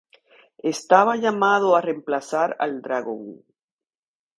[0.75, 3.43] Estaba llamado a reemplazar al Dragon.